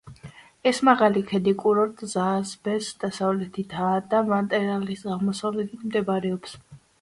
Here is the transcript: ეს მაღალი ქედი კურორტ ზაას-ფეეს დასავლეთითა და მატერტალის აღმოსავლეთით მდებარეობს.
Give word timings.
ეს 0.69 0.77
მაღალი 0.87 1.21
ქედი 1.31 1.51
კურორტ 1.63 2.01
ზაას-ფეეს 2.13 2.87
დასავლეთითა 3.03 3.91
და 4.15 4.23
მატერტალის 4.31 5.05
აღმოსავლეთით 5.19 5.85
მდებარეობს. 5.91 6.59